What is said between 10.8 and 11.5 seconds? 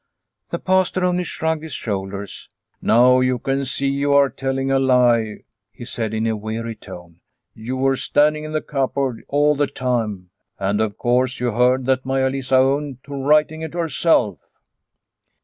of course,